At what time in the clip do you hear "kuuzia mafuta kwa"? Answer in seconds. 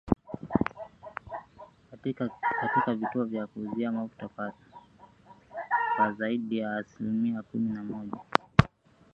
3.47-4.53